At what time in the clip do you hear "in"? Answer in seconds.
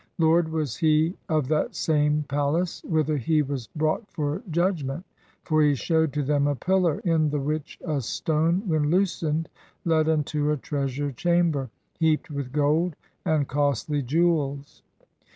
7.01-7.29